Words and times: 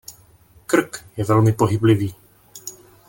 Krk 0.65 1.05
je 1.17 1.23
velmi 1.23 1.51
pohyblivý. 1.53 2.15